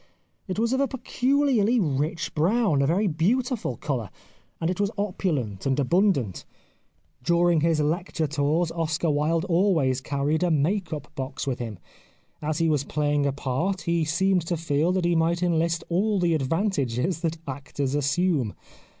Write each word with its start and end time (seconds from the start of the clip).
It 0.47 0.57
was 0.57 0.73
of 0.73 0.79
a 0.79 0.87
peculiarly 0.87 1.79
rich 1.79 2.33
brown, 2.33 2.81
a 2.81 2.87
very 2.87 3.05
beautiful 3.05 3.77
colour, 3.77 4.09
and 4.59 4.67
it 4.67 4.79
was 4.79 4.89
opulent 4.97 5.67
and 5.67 5.79
abundant. 5.79 6.43
During 7.21 7.61
his 7.61 7.77
212 7.77 8.35
The 8.35 8.43
Life 8.43 8.71
of 8.71 8.79
Oscar 8.79 9.11
Wilde 9.11 9.43
lecture 9.43 9.45
tours 9.45 9.45
Oscar 9.45 9.45
Wilde 9.45 9.45
always 9.45 10.01
carried 10.01 10.41
a" 10.41 10.49
make 10.69 10.91
up" 10.91 11.13
box 11.15 11.45
with 11.45 11.59
him. 11.59 11.77
As 12.41 12.57
he 12.57 12.67
was 12.67 12.83
playing 12.83 13.27
a 13.27 13.31
part 13.31 13.81
he 13.81 14.03
seemed 14.03 14.41
to 14.47 14.57
feel 14.57 14.91
that 14.93 15.05
he 15.05 15.15
might 15.15 15.43
enlist 15.43 15.83
all 15.87 16.19
the 16.19 16.33
advantages 16.33 17.21
that 17.21 17.37
actors 17.47 17.93
assume. 17.93 18.55